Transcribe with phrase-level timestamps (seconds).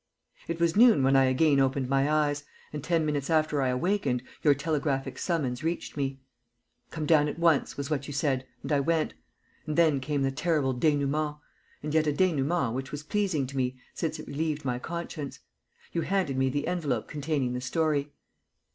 [0.47, 4.23] It was noon when I again opened my eyes, and, ten minutes after I awakened,
[4.41, 6.19] your telegraphic summons reached me.
[6.89, 9.13] "Come down at once," was what you said, and I went;
[9.67, 11.37] and then came the terrible dénouement,
[11.83, 15.37] and yet a dénouement which was pleasing to me since it relieved my conscience.
[15.91, 18.11] You handed me the envelope containing the story.